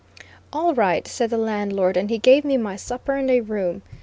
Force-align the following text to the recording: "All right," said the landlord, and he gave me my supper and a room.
"All 0.51 0.73
right," 0.73 1.07
said 1.07 1.29
the 1.29 1.37
landlord, 1.37 1.95
and 1.95 2.09
he 2.09 2.17
gave 2.17 2.43
me 2.43 2.57
my 2.57 2.75
supper 2.75 3.15
and 3.17 3.29
a 3.29 3.41
room. 3.41 3.83